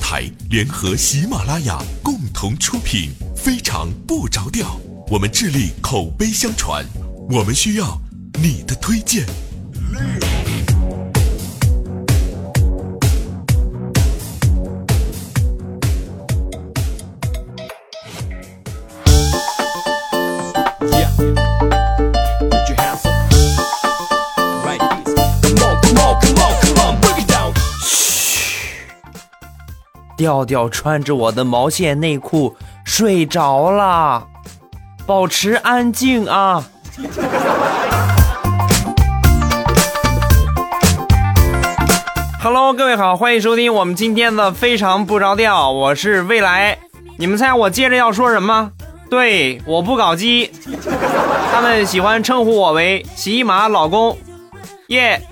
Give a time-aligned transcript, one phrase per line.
[0.00, 4.80] 台联合喜马拉雅共同出品，非常不着调。
[5.10, 6.84] 我们致力口碑相传，
[7.30, 8.00] 我们需要
[8.42, 9.26] 你的推荐。
[30.18, 34.26] 调调穿着我的毛线内裤睡着了，
[35.06, 36.64] 保持安静啊
[42.42, 46.76] ！Hello，各位好，欢迎收听我们今天的非常不着调，我是未来。
[47.16, 48.72] 你们猜我接着要说什么？
[49.08, 50.50] 对，我不搞基，
[51.52, 54.18] 他们喜欢称呼我为喜马老公，
[54.88, 55.22] 耶。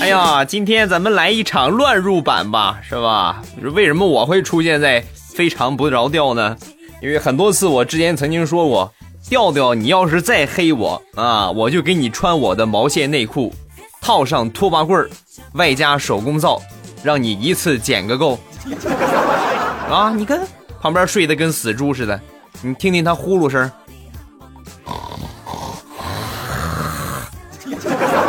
[0.00, 3.42] 哎呀，今天咱们来一场乱入版吧，是吧？
[3.74, 6.56] 为什么我会出现在非常不着调呢？
[7.02, 8.92] 因为很多次我之前曾经说过，
[9.28, 13.52] 调调，你要是再黑我啊，我就给你穿我的毛线内裤，
[14.00, 15.10] 套上拖把棍儿，
[15.54, 16.60] 外加手工皂，
[17.02, 18.38] 让你一次捡个够。
[19.90, 20.40] 啊，你看
[20.80, 22.20] 旁边睡得跟死猪似的，
[22.62, 23.70] 你听听他呼噜声。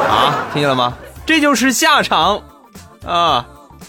[0.07, 0.97] 啊听见了吗？
[1.25, 2.41] 这就是下场，
[3.05, 3.45] 啊！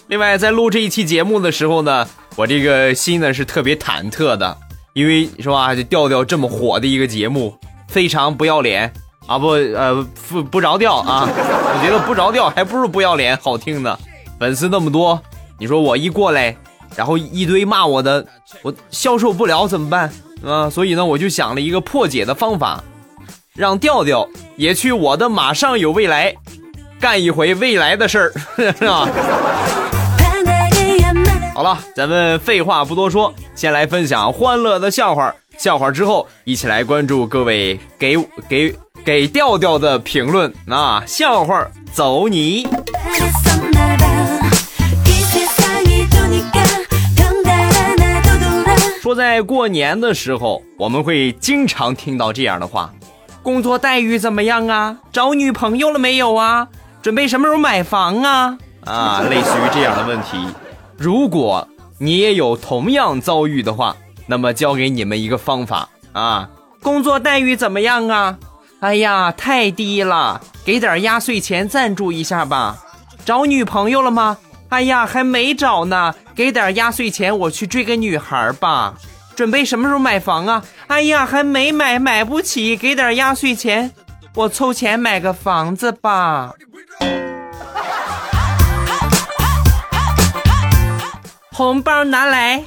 [0.07, 2.07] 另外，在录这一期节目的时候呢，
[2.37, 4.57] 我这个心呢是特别忐忑的，
[4.93, 5.75] 因为是吧？
[5.75, 7.57] 就调调这么火的一个节目，
[7.89, 8.93] 非常不要脸
[9.27, 9.39] 啊！
[9.39, 11.27] 不，呃，不不着调啊！
[11.29, 13.99] 我觉得不着调还不如不要脸好听呢。
[14.39, 15.21] 粉丝那么多，
[15.59, 16.57] 你说我一过来，
[16.95, 18.25] 然后一堆骂我的，
[18.63, 20.13] 我消受不了怎么办
[20.45, 20.69] 啊？
[20.71, 22.83] 所以呢，我就想了一个破解的方法，
[23.57, 26.35] 让调调也去我的马上有未来。
[26.99, 29.09] 干一回未来的事儿， 是吧？
[31.55, 35.33] 好了，咱们废话不多说，先来分享欢乐的笑话。
[35.57, 38.17] 笑话之后，一起来关注各位给
[38.49, 38.75] 给
[39.05, 41.05] 给调调的评论啊！
[41.07, 42.67] 笑话走你。
[49.01, 52.93] 说在过年的时候，我们会经常听到这样的话：
[53.45, 54.97] 工作待遇怎么样啊？
[55.13, 56.67] 找女朋友了没有啊？
[57.03, 58.57] 准备什么时候买房啊？
[58.87, 60.39] 啊，类似于这样的问题。
[60.97, 61.69] 如果
[61.99, 63.95] 你也有同样遭遇的话，
[64.27, 66.49] 那么教给你们一个方法啊。
[66.83, 68.39] 工作待遇怎么样啊？
[68.81, 72.79] 哎呀，太低了，给点压岁钱赞助一下吧。
[73.27, 74.39] 找女朋友了吗？
[74.71, 78.95] 哎呀，还没找呢，给点压岁钱我去追个女孩吧。
[79.35, 80.65] 准备什么时候买房啊？
[80.87, 83.91] 哎呀，还没买，买不起，给点压岁钱，
[84.35, 86.53] 我凑钱买个房子吧。
[91.53, 92.63] 红包拿来！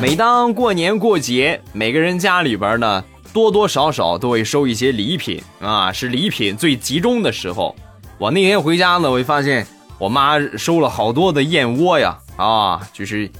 [0.00, 7.74] 每当过年过节，每个人家里边呢，多多少少都会收一些礼品啊，是礼品最集中的时候。
[8.18, 9.66] 我那天回家呢，我就发现
[9.98, 13.30] 我妈收了好多的燕窝呀，啊，就是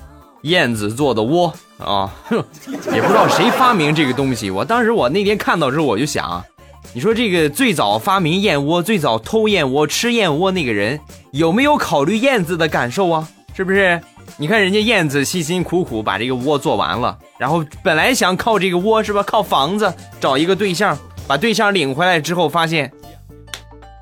[0.42, 1.52] 燕子做的窝。
[1.78, 2.36] 啊，哼，
[2.94, 4.50] 也不知道谁发明这个东西。
[4.50, 6.44] 我当时我那天看到之后，我就想，
[6.92, 11.00] 你说这个最早发明燕窝、最早偷燕窝、吃燕窝那个人，
[11.32, 13.28] 有没有考虑燕子的感受啊？
[13.54, 14.00] 是不是？
[14.38, 20.98] 你看人家燕子辛辛苦苦把这个窝做完了，然后本来想靠这个窝是吧，靠房子找一个对象，
[21.28, 22.90] 把对象领回来之后，发现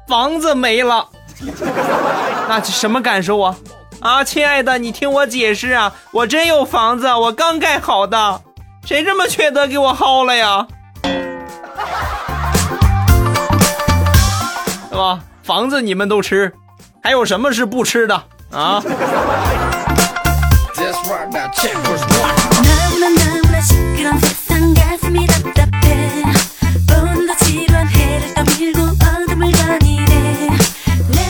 [0.08, 1.06] 房子没了，
[2.48, 3.56] 那什么感受啊？
[4.00, 8.40] 啊，亲爱的，你听我解释啊，我真有房子，我刚盖好的，
[8.86, 10.66] 谁这么缺德给我薅了呀？
[14.88, 15.20] 是吧？
[15.42, 16.50] 房子你们都吃，
[17.02, 18.82] 还有什么是不吃的啊？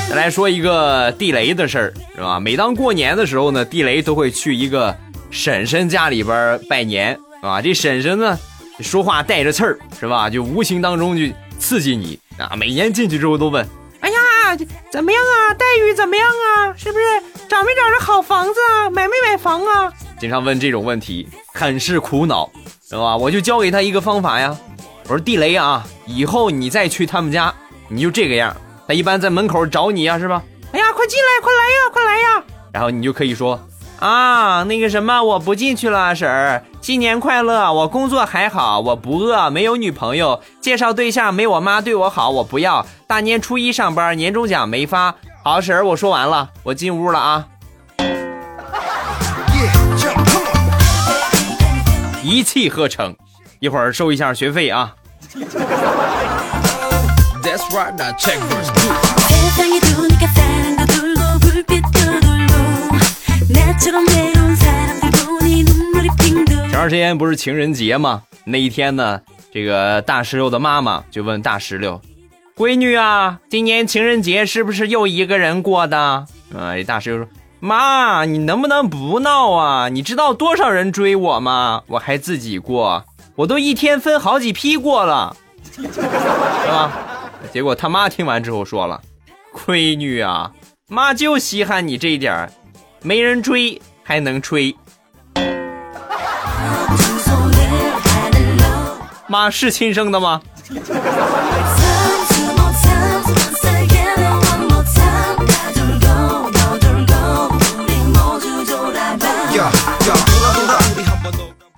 [0.09, 2.39] 再来说一个地雷的事儿，是吧？
[2.39, 4.95] 每当过年的时候呢，地雷都会去一个
[5.31, 8.39] 婶婶家里边拜年，啊，这婶婶呢，
[8.81, 10.29] 说话带着刺儿，是吧？
[10.29, 12.55] 就无形当中就刺激你啊。
[12.57, 13.67] 每年进去之后都问
[14.91, 15.55] ：“怎么样啊？
[15.55, 16.75] 待遇怎么样啊？
[16.77, 17.05] 是不是
[17.49, 18.91] 找没找着好房子啊？
[18.91, 22.51] 买没买房啊？”经常问这种问题，很是苦恼，
[22.89, 23.17] 知道吧？
[23.17, 24.57] 我就教给他一个方法呀，
[25.05, 27.55] 我说地雷啊，以后你再去他们家，
[27.89, 28.55] 你就这个样。
[28.87, 30.43] 他一般在门口找你呀，是吧？
[30.73, 32.45] 哎呀，快进来，快来呀，快来呀！
[32.73, 33.59] 然后你就可以说
[34.01, 37.71] ：“啊，那个什么，我不进去了，婶儿，新年快乐！
[37.71, 42.85] 我工作还好，我不饿，没有女朋友，介绍对象没我妈对我好，我不要。
[43.07, 45.15] 大年初一上班，年终奖没发。
[45.45, 47.45] 好，婶儿，我说完了，我进屋了啊。
[52.23, 53.15] 一气呵成，
[53.59, 54.95] 一会儿收一下学费啊。
[63.81, 64.05] 前段
[66.89, 68.23] 时间不是情人节吗？
[68.45, 71.99] 那一天呢，这个大石榴的妈妈就问大石榴
[72.55, 75.99] ：“闺女啊，今年情人节是不是又一个人过的？”
[76.55, 77.29] 啊，大石榴说
[77.59, 79.89] ：“妈，你能不能不闹啊？
[79.89, 81.83] 你知道多少人追我吗？
[81.87, 83.03] 我还自己过，
[83.35, 85.35] 我都一天分好几批过了，
[85.73, 85.81] 是
[86.69, 86.93] 吧？”
[87.51, 89.01] 结果他妈听完之后说了
[89.67, 90.53] ：“闺女啊，
[90.89, 92.53] 妈就稀罕你这一点儿，
[93.03, 94.75] 没人追还能吹。”
[99.29, 100.43] 妈是亲生的吗？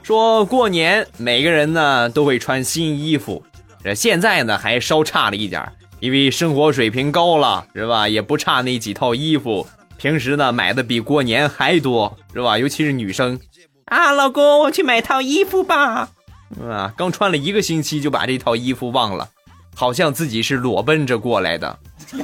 [0.02, 3.42] 说过年每个人呢都会穿新衣服，
[3.82, 5.66] 这现在呢还稍差了一点，
[6.00, 8.08] 因为生活水平高了，是吧？
[8.08, 9.66] 也不差那几套衣服，
[10.02, 12.58] 平时呢买的比过年还多，是吧？
[12.58, 13.38] 尤其是女生
[13.84, 16.08] 啊，老公，我去买套衣服吧。
[16.60, 19.28] 啊，刚穿了一个星期就把这套衣服忘了，
[19.76, 21.78] 好像自己是裸奔着过来的。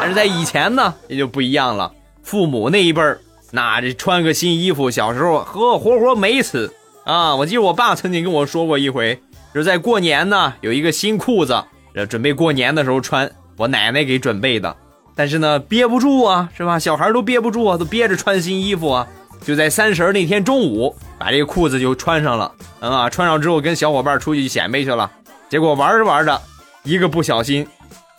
[0.00, 1.92] 但是在以前呢，也就不一样了。
[2.22, 3.20] 父母那一辈儿，
[3.50, 6.72] 那这穿个新衣服，小时候呵活活美死
[7.04, 7.36] 啊！
[7.36, 9.20] 我记得我爸曾经跟我说过一回，
[9.52, 11.62] 就是在过年呢，有一个新裤子，
[12.08, 14.74] 准备过年的时候穿，我奶奶给准备的。
[15.18, 16.78] 但是呢，憋不住啊，是吧？
[16.78, 19.04] 小孩都憋不住啊，都憋着穿新衣服啊。
[19.44, 23.10] 就在三十那天中午，把这个裤子就穿上了啊！
[23.10, 25.10] 穿上之后跟小伙伴出去显摆去了，
[25.48, 26.40] 结果玩着玩着，
[26.84, 27.66] 一个不小心，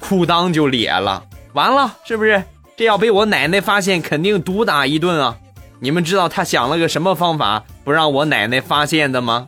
[0.01, 1.23] 裤裆就裂了，
[1.53, 2.43] 完了，是不是？
[2.75, 5.37] 这要被我奶奶发现，肯定毒打一顿啊！
[5.79, 9.47] 你们知道他想了个什么方法不让我奶奶发现的吗？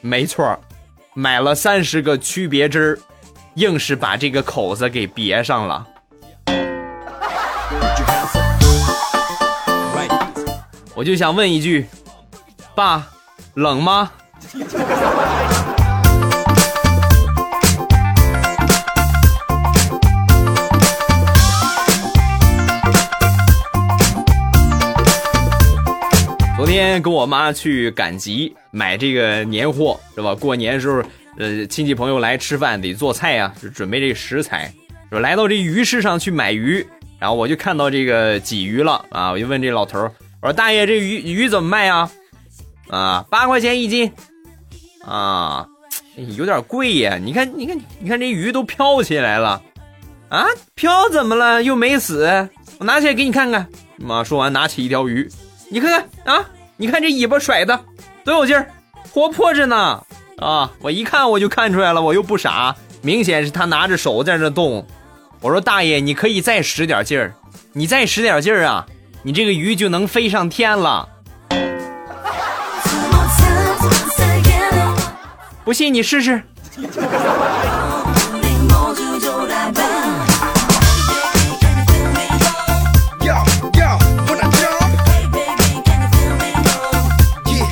[0.00, 0.58] 没错，
[1.14, 2.98] 买了三十个区别针，
[3.54, 5.86] 硬是把这个口子给别上了。
[11.02, 11.84] 我就想问一句，
[12.76, 13.04] 爸，
[13.54, 14.12] 冷吗？
[26.56, 30.32] 昨天跟我妈去赶集买这个年货，是吧？
[30.36, 31.02] 过年时候，
[31.36, 34.72] 呃，亲戚朋友来吃饭得做菜呀，就准备这个食材。
[35.10, 36.86] 说来到这鱼市上去买鱼，
[37.18, 40.08] 然后我就看到这个鲫鱼了啊，我就问这老头
[40.42, 42.10] 我说大爷，这鱼鱼怎么卖呀？
[42.88, 44.12] 啊，八块钱一斤，
[45.06, 45.64] 啊，
[46.36, 47.16] 有点贵呀。
[47.16, 49.62] 你看，你看，你看这鱼都飘起来了，
[50.28, 50.44] 啊，
[50.74, 51.62] 飘怎么了？
[51.62, 52.48] 又没死，
[52.78, 53.68] 我拿起来给你看看。
[53.98, 55.30] 妈说完，拿起一条鱼，
[55.70, 55.88] 你看
[56.24, 56.44] 看啊，
[56.76, 57.80] 你看这尾巴甩的
[58.24, 58.68] 多有劲儿，
[59.12, 60.04] 活泼着呢。
[60.38, 64.84] 啊，我一看我就看出来了，我又不傻，明显是他拿着手在那动。
[65.40, 67.32] 我说大爷，你可以再使点劲儿，
[67.72, 68.84] 你再使点劲儿啊。
[69.24, 71.08] 你这个鱼就能飞上天了，
[75.64, 76.42] 不信你试试。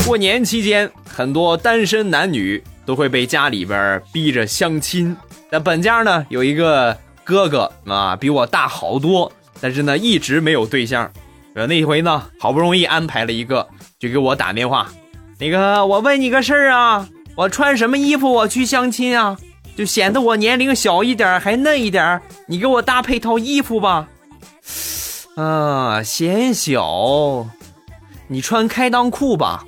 [0.07, 5.17] 过年期间，很多单身男女都会被家里边逼着相亲。
[5.51, 11.11] 那本家呢，有一个哥哥啊，比我大好多，但是呢，一直没有对象。
[11.55, 14.87] 呃，那一回呢，好不容易安排了一个，就给我打电话。
[15.39, 19.37] 那个，我问你个事儿啊，我穿什么衣服我去相亲啊？
[19.77, 22.21] 就显得我年龄小一点，还嫩一点。
[22.47, 24.09] 你给我搭配套衣服吧。
[25.37, 27.47] 啊，显小，
[28.29, 29.65] 你穿开裆裤吧，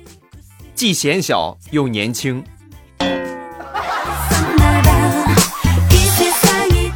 [0.75, 2.43] 既显小又年轻。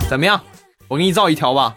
[0.08, 0.40] 怎么样？
[0.88, 1.76] 我给你造一条吧。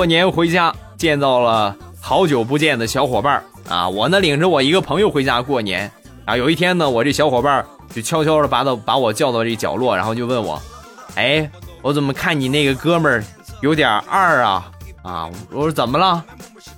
[0.00, 3.86] 过年回家见到了好久不见的小伙伴啊！
[3.86, 5.92] 我呢领着我一个朋友回家过年
[6.24, 6.34] 啊。
[6.34, 7.62] 有一天呢，我这小伙伴
[7.94, 10.58] 就悄悄的把到把我叫到这角落，然后就问我
[11.16, 11.50] ：“哎，
[11.82, 13.22] 我怎么看你那个哥们儿
[13.60, 14.72] 有点二啊？”
[15.04, 16.24] 啊，我说怎么了？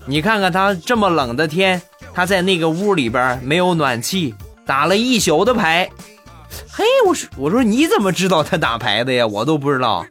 [0.05, 1.81] 你看看他这么冷的天，
[2.13, 4.35] 他在那个屋里边没有暖气。
[4.67, 5.89] 打了一宿的牌。
[6.73, 9.25] 嘿，我说我说你怎么知道他打牌的呀？
[9.25, 10.05] 我都不知道，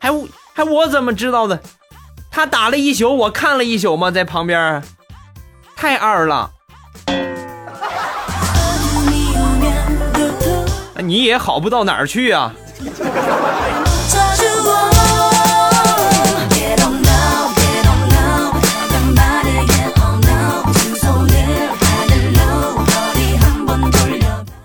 [0.00, 0.10] 还
[0.52, 1.60] 还我怎么知道的？
[2.30, 4.10] 他打了一宿，我看了一宿吗？
[4.10, 4.82] 在旁边，
[5.76, 6.52] 太二了。
[11.02, 12.54] 你也好不到哪儿去啊。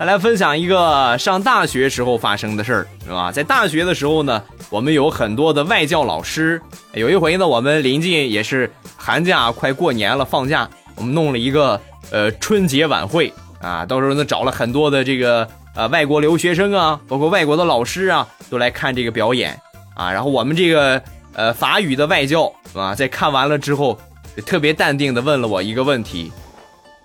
[0.05, 3.31] 来分享一个上大学时候发生的事儿，是吧？
[3.31, 6.61] 在大学的时候呢，我们有很多的外教老师。
[6.93, 11.79] 有一回呢，我们临近也是寒假快过年了，放假，我们弄了一个
[12.11, 19.59] 呃春节晚会啊，到时候呢找了很多的这个呃外国留学生啊，包括外国的老师啊，都来看这个表演
[19.95, 20.11] 啊。
[20.11, 21.01] 然后我们这个
[21.33, 23.99] 呃法语的外教啊，在看完了之后，
[24.45, 26.31] 特别淡定的问了我一个问题：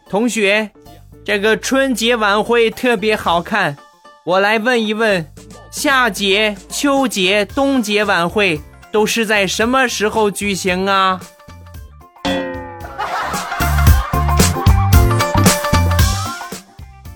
[0.08, 0.70] 同学。
[1.32, 3.76] 这个春节晚会特别好看，
[4.24, 5.24] 我来问一问，
[5.70, 8.60] 夏节、秋节、冬节晚会
[8.90, 11.20] 都是在什么时候举行啊？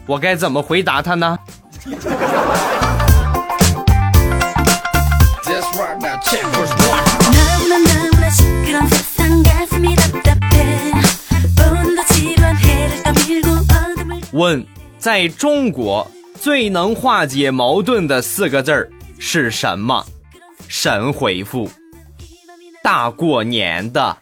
[0.06, 1.36] 我该怎么回答他呢？
[14.34, 14.66] 问，
[14.98, 16.10] 在中国
[16.40, 20.04] 最能化解矛盾的四个字儿是什么？
[20.66, 21.70] 神回复：
[22.82, 24.16] 大过年的。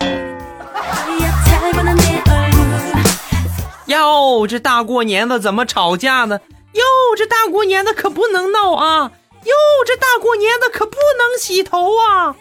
[3.86, 6.40] 哟，这大过年的怎么吵架呢？
[6.72, 6.82] 哟，
[7.14, 9.12] 这大过年的可不能闹啊！
[9.44, 9.52] 哟，
[9.86, 12.34] 这大过年的可不能洗头啊！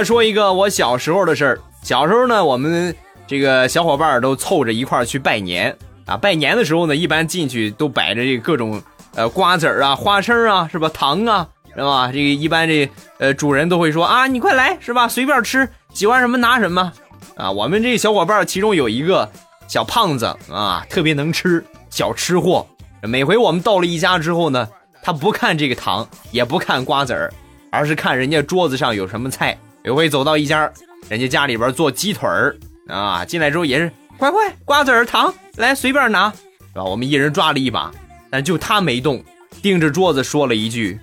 [0.00, 1.60] 来说一个我小时候的事儿。
[1.82, 2.94] 小时候呢，我们
[3.26, 5.76] 这个小伙伴都凑着一块儿去拜年
[6.06, 6.16] 啊。
[6.16, 8.82] 拜年的时候呢，一般进去都摆着这各种
[9.14, 10.88] 呃瓜子儿啊、花生啊，是吧？
[10.88, 12.10] 糖啊，是吧？
[12.10, 12.88] 这个一般这
[13.18, 15.06] 呃主人都会说啊，你快来，是吧？
[15.06, 16.90] 随便吃，喜欢什么拿什么
[17.36, 17.50] 啊。
[17.50, 19.30] 我们这小伙伴其中有一个
[19.68, 22.66] 小胖子啊，特别能吃，小吃货。
[23.02, 24.66] 每回我们到了一家之后呢，
[25.02, 27.30] 他不看这个糖，也不看瓜子儿，
[27.70, 29.54] 而是看人家桌子上有什么菜。
[29.82, 30.70] 有回走到一家，
[31.08, 32.54] 人家家里边做鸡腿儿
[32.86, 36.84] 啊，进来之后也是乖乖瓜子儿糖来随便拿，是吧？
[36.84, 37.90] 我们一人抓了一把，
[38.30, 39.24] 但就他没动，
[39.62, 41.00] 盯着桌子说了一句：“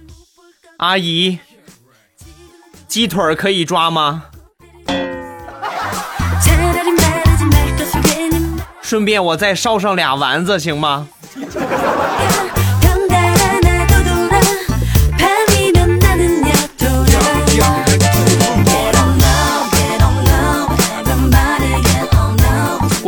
[0.78, 1.40] 阿姨，
[2.88, 4.26] 鸡腿儿可以抓吗？
[8.82, 11.08] 顺便我再烧上俩丸子行吗？”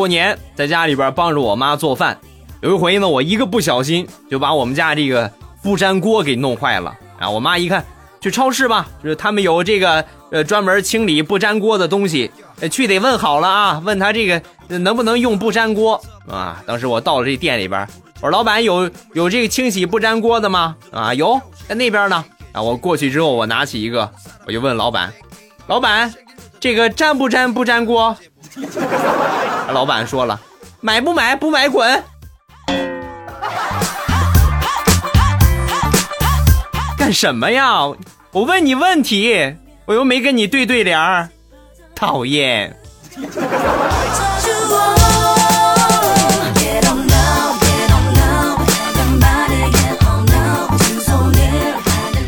[0.09, 2.19] 年在家里边帮着我妈做饭，
[2.61, 5.31] 有一回呢，我一个不小心就把我们家这个
[5.63, 7.29] 不粘锅给弄坏了啊！
[7.29, 7.85] 我妈一看，
[8.19, 12.29] 去超市吧，就是他们有这个呃专门清理不粘锅的东西，
[12.69, 16.61] 去得问好了啊，问他这个能不能用不粘锅啊？
[16.65, 20.75] 当时我到了这店里边，我说老板有有这个清洗不粘锅的吗？
[20.91, 22.25] 啊，有，在那边呢。
[22.51, 24.11] 啊，我过去之后，我拿起一个，
[24.47, 25.13] 我就问老板，
[25.67, 26.11] 老板，
[26.59, 28.17] 这个粘不粘不粘锅？
[29.71, 30.39] 老板说了，
[30.81, 32.03] 买不买不买滚！
[36.97, 37.81] 干什么呀？
[38.31, 41.29] 我问你问题，我又没跟你对对联儿，
[41.95, 42.75] 讨厌！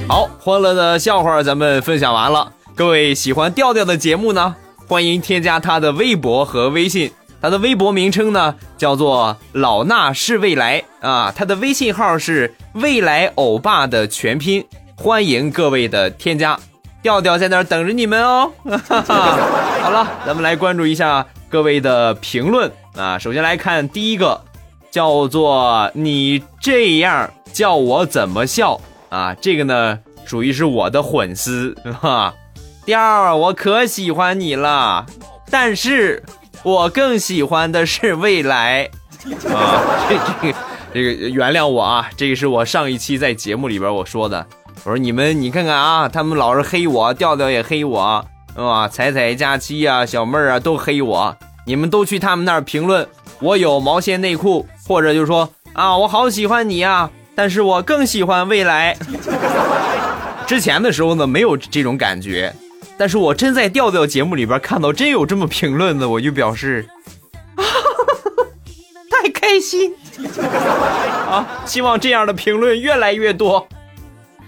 [0.07, 2.51] 好，欢乐的笑话咱们分享完了。
[2.75, 4.55] 各位喜欢调调的节目呢？
[4.87, 14.63] 欢迎添加他的微博和微信，他的微博名称呢叫做老衲是未来啊，他的微信号是未来欧巴的全拼，
[14.95, 16.59] 欢迎各位的添加，
[17.01, 18.51] 调调在那儿等着你们哦。
[18.63, 24.39] 好了，咱们来关注一下各位的评论啊，首先来看第一个，
[24.91, 28.79] 叫做你这样叫我怎么笑
[29.09, 29.33] 啊？
[29.41, 32.33] 这个呢属于是我的粉丝哈。
[32.85, 35.05] 第二，我可喜欢你了，
[35.49, 36.23] 但是
[36.63, 38.89] 我更喜欢的是未来
[39.49, 39.81] 啊！
[40.07, 40.59] 这这个
[40.93, 44.45] 这个原谅我啊，这个是我上一期在节目里边我说的。
[44.83, 48.25] 我说你们你看看啊，他们老是黑我，调调也黑我，
[48.55, 48.87] 是吧？
[48.87, 53.07] 彩彩、佳期啊、小妹儿啊都黑我，你们都去他们那儿评论，
[53.39, 57.09] 我有毛线内裤，或者就说啊，我好喜欢你啊。
[57.33, 58.95] 但是我更喜欢未来。
[60.45, 62.53] 之前的时候呢，没有这种感觉，
[62.97, 66.87] 但是我真在调调节目里边看到真有这么评论的，我就表示，
[69.09, 69.93] 太开心
[71.29, 71.63] 啊！
[71.65, 73.67] 希望这样的评论越来越多。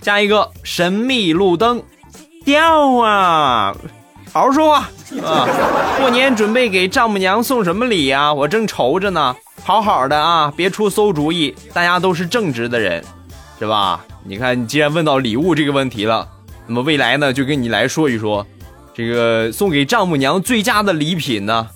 [0.01, 1.81] 加一个神秘路灯，
[2.45, 3.75] 调啊，
[4.31, 4.89] 好好说话
[5.25, 5.47] 啊！
[5.99, 8.33] 过年准备给丈母娘送什么礼呀？
[8.33, 9.35] 我正愁着呢。
[9.63, 13.03] 好好的啊，别出馊主意，大家都是正直的人，
[13.57, 14.05] 是吧？
[14.25, 16.27] 你看，你既然问到礼物这个问题了，
[16.67, 18.45] 那么未来呢，就跟你来说一说，
[18.93, 21.67] 这个送给丈母娘最佳的礼品呢，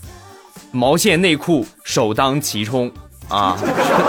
[0.72, 2.92] 毛线内裤首当其冲
[3.28, 3.58] 啊！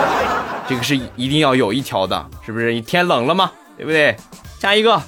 [0.69, 2.79] 这个是一定要有一条的，是不是？
[2.81, 4.15] 天冷了嘛，对不对？
[4.59, 5.01] 下一个，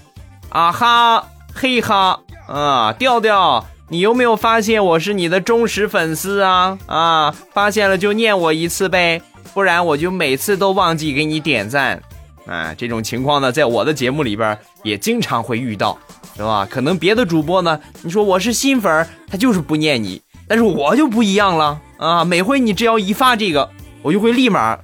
[0.49, 1.23] 啊哈
[1.53, 3.65] 嘿哈啊，调调。
[3.89, 6.77] 你有没有发现我是你的忠实粉丝啊？
[6.87, 9.21] 啊，发现了就念我一次呗，
[9.53, 12.01] 不然我就每次都忘记给你点赞。
[12.45, 15.97] 啊，这种情况呢，在我的节目里边也经常会遇到，
[16.35, 16.67] 是吧？
[16.69, 22.25] 可能别的主播呢，你说我是新粉，他就是不念你，但是我就不一样了啊！
[22.25, 23.69] 每回你只要一发这个，
[24.01, 24.77] 我就会立马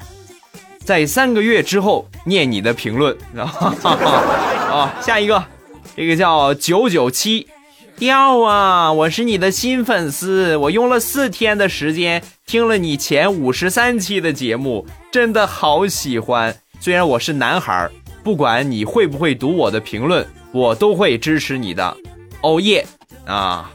[0.83, 3.17] 在三个月之后念你的评论。
[3.35, 5.43] 啊，下一个，
[5.95, 7.47] 这个叫九九七。
[7.99, 8.93] 掉啊！
[8.93, 16.55] 我是你的新粉丝，我用了四天的时间听了你前五十三期的节目，真的好喜欢。
[16.79, 17.89] 虽然我是男孩，
[18.23, 21.97] 不管你会不会读我的评论，我都会支持你的。
[22.41, 22.85] 哦耶！
[23.25, 23.69] 啊，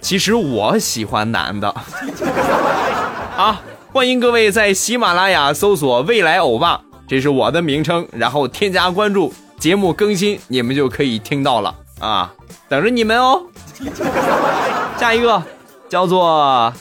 [0.00, 1.68] 其实我喜欢男的。
[3.36, 3.60] 啊，
[3.92, 12.32] 欢迎各位在喜马拉雅搜索“未来欧巴”，这是我的名称，然后添加关注，节目更新你们就可以听到了啊。
[12.68, 13.42] 等着你们哦！
[14.98, 15.42] 下一个
[15.88, 16.72] 叫做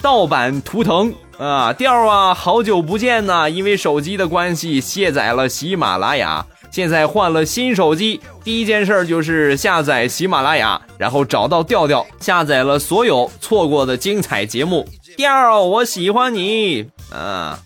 [0.00, 3.48] 盗版图腾啊，调啊，好久不见呐！
[3.48, 14.84] 因为手机的关系卸载了喜马拉雅，现在换了新手机，第一件事就是下载喜马拉雅，然后找到调调，下载了所有错过的精彩节目。
[15.16, 17.60] 调，我喜欢你啊！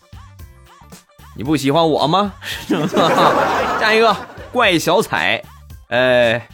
[1.35, 2.35] 你不喜欢我吗？
[3.81, 4.15] 下一个
[4.53, 5.43] 怪小彩，
[5.89, 6.47] 哎。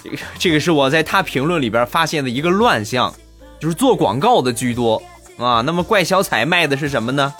[0.00, 3.12] 这个这个是我在他评论里边发现的一个乱象，
[3.58, 5.02] 就是做广告的居多
[5.38, 5.62] 啊。
[5.64, 7.32] 那么怪小彩卖的是什么呢？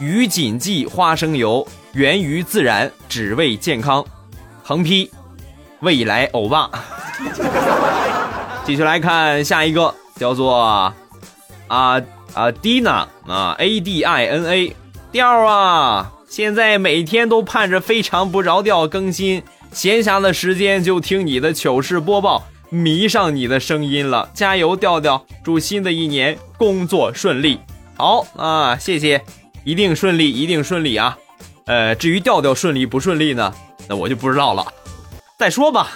[0.00, 4.04] 鱼锦记花生油，源于自然，只为健康。
[4.62, 5.10] 横批：
[5.80, 6.70] 未来欧巴。
[8.66, 10.94] 继续来看下一个，叫做啊
[11.68, 12.00] 啊
[12.34, 14.76] Dina 啊 A D I N A
[15.12, 19.42] 调啊，现在每天都盼着非常不着调更新。
[19.70, 24.28] 闲暇的时间就听你的糗事播报，迷上你的声音了。
[24.34, 25.24] 加油，调调！
[25.42, 27.60] 祝新的一年工作顺利。
[27.96, 29.22] 好啊，谢谢，
[29.64, 31.16] 一定顺利，一定顺利啊。
[31.66, 33.54] 呃，至于调调顺利不顺利呢，
[33.88, 34.66] 那我就不知道了。
[35.38, 35.90] 再说吧。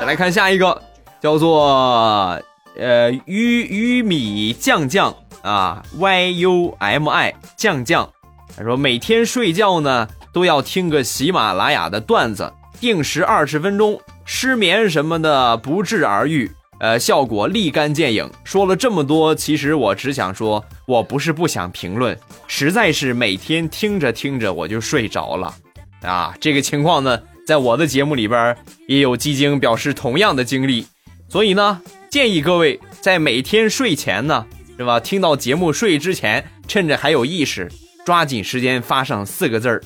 [0.00, 0.82] 再来看下一个，
[1.20, 2.42] 叫做
[2.76, 8.10] 呃玉玉米酱酱啊，Y U M I 酱酱。
[8.56, 10.08] 他说每天睡觉呢。
[10.34, 14.00] 都要听个喜马拉雅的段子，定时二十分钟，
[14.34, 18.28] 失眠什么的不治而愈，呃，效果立竿见影。
[18.44, 22.18] 说了这么多，其实我只想说，我不是不想评论，
[22.48, 25.54] 实在是每天听着听着我就睡着了，
[26.00, 28.56] 啊，这个情况呢，在我的节目里边
[28.88, 30.86] 也有基金表示同样的经历，
[31.28, 34.46] 所以呢，建议各位在每天睡前呢，
[34.78, 34.98] 是吧？
[34.98, 37.70] 听到节目睡之前，趁着还有意识，
[38.06, 39.82] 抓紧时间发上四个字儿。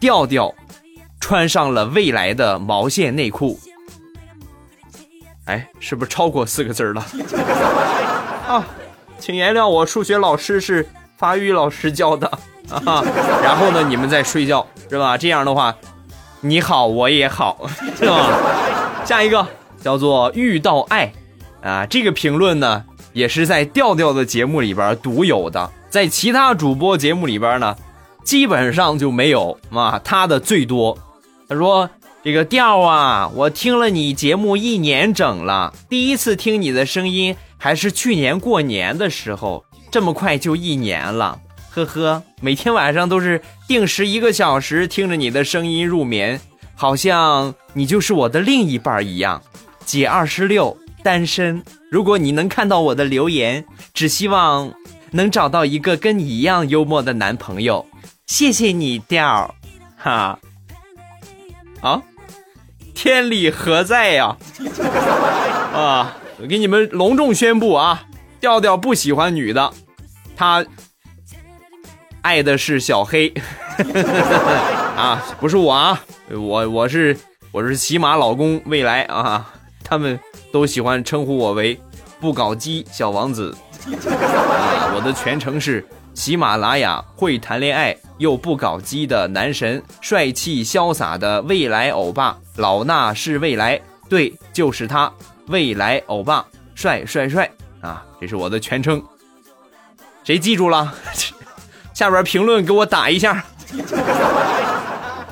[0.00, 0.52] 调调
[1.20, 3.60] 穿上了未来的毛线内裤，
[5.44, 7.06] 哎，是不是超过四个字了？
[8.48, 8.66] 啊，
[9.18, 12.26] 请原谅我，数学老师是法语老师教的
[12.84, 13.04] 啊。
[13.44, 15.16] 然后呢，你们在睡觉是吧？
[15.16, 15.76] 这样的话，
[16.40, 19.04] 你好，我也好， 是吧？
[19.04, 19.46] 下一个
[19.80, 21.12] 叫做遇到爱
[21.62, 27.76] 啊，这个评论呢也是在调调的节目里边独有的，在其他主播节目里边呢。
[28.22, 30.96] 基本上就没有啊，他的最多。
[31.50, 31.90] 他说
[32.22, 42.22] ：“这个调啊，我听了你节目一年整了，第一次听你的声音还是去年过年的时候，这么快就一年了，呵呵。
[42.40, 46.40] 每天晚上都是定时一个小时听着你的声音入眠，
[46.76, 49.42] 好像你就是我的另一半一样。
[49.84, 51.60] 姐二十六，单身。
[51.90, 54.72] 如果你能看到我的留言，只希望
[55.10, 57.84] 能找到一个跟你一样幽默的男朋友。”
[58.28, 59.52] 谢谢你，调
[59.96, 60.38] 哈
[61.80, 62.02] 啊，
[62.94, 64.36] 天理何在呀？
[65.72, 68.04] 啊，我给你们隆重宣布啊，
[68.40, 69.72] 调调不喜欢女的，
[70.36, 70.64] 他
[72.22, 73.32] 爱的是小黑。
[74.96, 77.16] 啊，不是我啊，我我是
[77.50, 79.50] 我是骑马老公未来啊，
[79.82, 80.20] 他们
[80.52, 81.80] 都喜欢称呼我为
[82.20, 83.56] 不搞基小王子。
[83.86, 85.82] 啊，我的全称是
[86.20, 95.10] 喜马拉雅会谈恋爱又不搞基的男神，帅气潇洒的未来欧巴，老衲是未来，对，就是他，
[95.46, 98.04] 未来欧巴，帅帅帅啊！
[98.20, 99.02] 这是我的全称，
[100.22, 100.92] 谁记住了？
[101.94, 103.42] 下边评论给我打一下。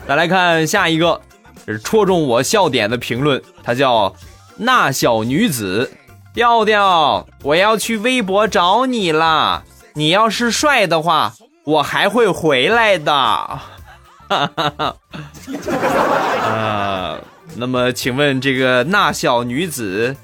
[0.07, 1.21] 再 来看下一个，
[1.67, 4.17] 是戳中我笑点的评论，他叫
[4.57, 5.93] 那小女子。
[6.33, 9.63] 调调，我要去微博找你了。
[9.95, 11.33] 你要是帅的话，
[11.65, 13.13] 我还会回来的。
[13.13, 13.61] 哈
[14.29, 14.97] 哈哈！
[16.45, 17.19] 啊，
[17.57, 20.17] 那么请问这个那小女子，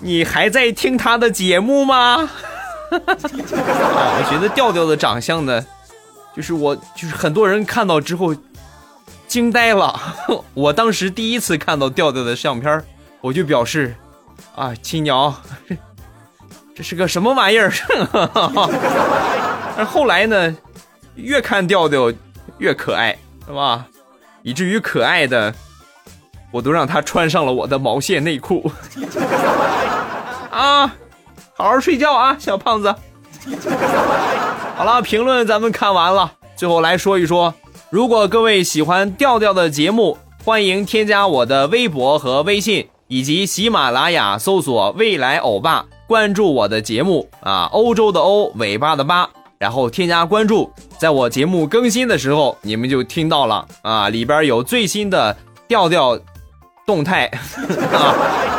[0.00, 2.26] 你还在听她的节目吗？
[2.90, 3.18] 哈哈哈！
[3.24, 5.64] 我觉得调调的长相呢，
[6.34, 8.34] 就是我就是很多人看到之后
[9.28, 10.00] 惊呆了。
[10.54, 12.82] 我当时第一次看到调调的相片，
[13.20, 13.94] 我就表示。
[14.54, 15.34] 啊，亲娘，
[16.74, 17.70] 这是个什么玩意儿？
[19.76, 20.56] 但后来呢，
[21.14, 22.12] 越看调调
[22.58, 23.86] 越可爱，是吧？
[24.42, 25.54] 以至于可爱的，
[26.50, 28.70] 我都让他穿上了我的毛线内裤。
[30.50, 30.86] 啊，
[31.54, 32.94] 好好睡觉啊，小胖子。
[34.76, 37.54] 好了，评论咱们看完了，最后来说一说，
[37.90, 42.88] 如果各位喜欢调调的节目，欢迎添加我的微博和微信。
[43.08, 55.34] 以及喜马拉雅搜索“未来欧巴”，关注我的节目啊，欧洲的欧，尾巴的巴，然后添加关注，在我节目更新的时候，你们就听到了啊，里边有最新的
[55.66, 56.20] 调调
[56.84, 57.30] 动态
[57.94, 57.96] 啊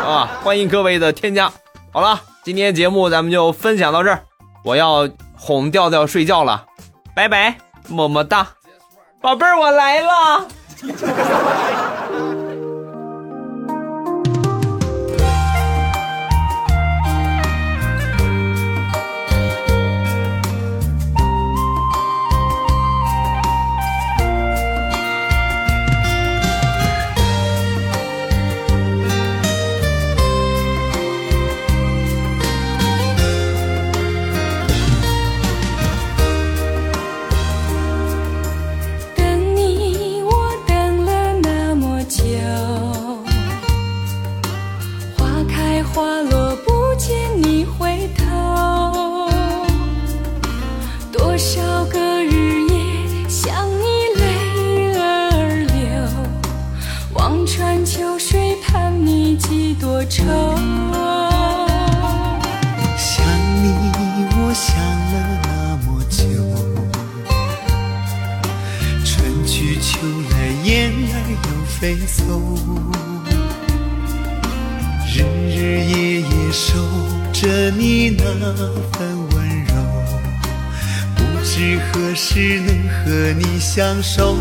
[0.04, 1.52] 啊，欢迎各位的添加。
[1.92, 4.24] 好了，今天节目咱们就分享到这儿，
[4.66, 6.66] 我要哄调调睡觉了，
[7.14, 8.48] 拜拜，么么哒，
[9.22, 10.48] 宝贝儿，我来了。
[75.08, 76.78] 日日夜夜守
[77.32, 78.24] 着你那
[78.92, 78.98] 份
[79.32, 79.74] 温柔，
[81.16, 83.02] 不知何时能和
[83.38, 84.36] 你相守。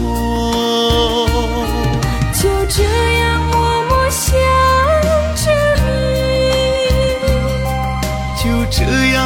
[2.35, 3.55] 就这样默
[3.89, 4.31] 默想
[5.37, 5.45] 着
[5.85, 5.85] 你，
[8.43, 9.21] 就这样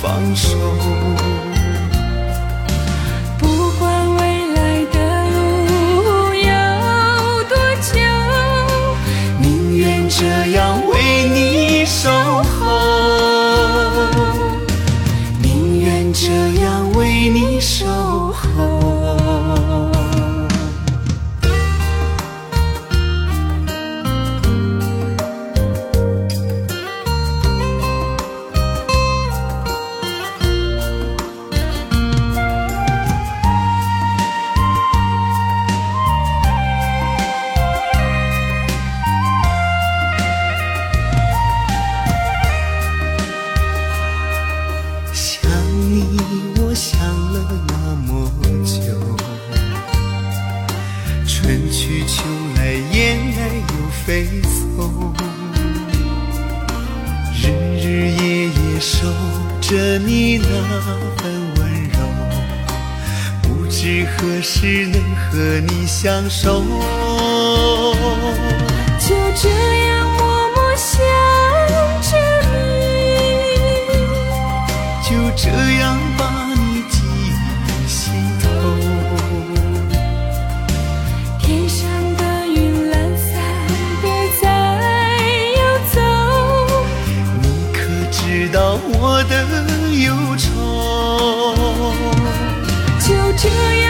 [0.00, 0.56] 放手。
[3.38, 4.20] 不管未
[4.54, 4.96] 来的
[5.30, 6.50] 路有
[7.48, 7.92] 多久
[9.40, 12.58] 宁愿这样为你守候。
[15.42, 16.28] 宁愿这
[16.60, 17.86] 样为你守
[59.98, 60.46] 你那
[61.16, 61.98] 份温柔
[63.42, 66.62] 不知何时能和你相守。
[69.00, 69.48] 就这
[69.86, 69.97] 样
[93.48, 93.87] to you.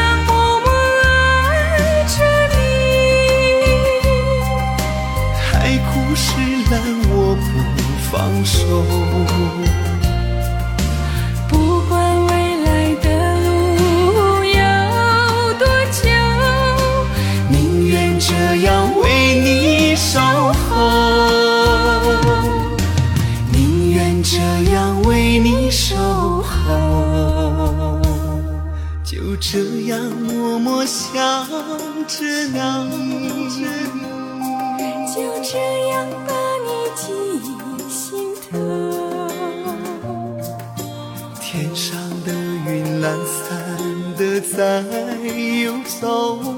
[44.59, 46.58] saiu o sol.